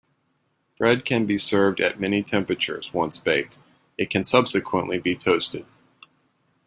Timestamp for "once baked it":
2.91-4.09